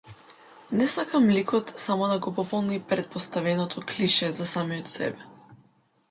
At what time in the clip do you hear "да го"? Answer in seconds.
2.11-2.33